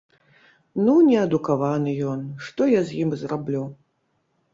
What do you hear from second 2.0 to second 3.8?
ён, што я з ім зраблю?